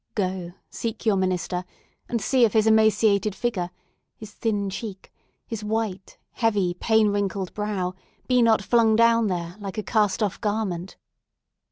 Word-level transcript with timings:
Go, 0.15 0.53
seek 0.71 1.05
your 1.05 1.15
minister, 1.15 1.63
and 2.09 2.19
see 2.19 2.43
if 2.43 2.53
his 2.53 2.65
emaciated 2.65 3.35
figure, 3.35 3.69
his 4.17 4.31
thin 4.31 4.71
cheek, 4.71 5.13
his 5.45 5.63
white, 5.63 6.17
heavy, 6.31 6.73
pain 6.73 7.09
wrinkled 7.09 7.53
brow, 7.53 7.93
be 8.25 8.41
not 8.41 8.63
flung 8.63 8.95
down 8.95 9.27
there, 9.27 9.57
like 9.59 9.77
a 9.77 9.83
cast 9.83 10.23
off 10.23 10.41
garment!" 10.41 10.97